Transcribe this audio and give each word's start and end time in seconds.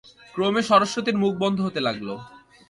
ক্রমে 0.33 0.61
সরস্বতীর 0.69 1.15
মুখ 1.17 1.33
বন্ধ 1.43 1.57
হতে 1.61 1.79
লাগল। 1.87 2.09